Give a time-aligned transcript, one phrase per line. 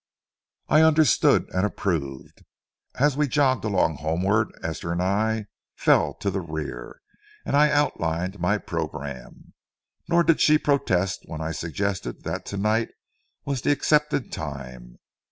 [0.67, 2.43] I understood and approved.
[2.95, 7.01] As we jogged along homeward, Esther and I fell to the rear,
[7.45, 9.53] and I outlined my programme.
[10.09, 12.89] Nor did she protest when I suggested that to night
[13.45, 14.97] was the accepted time.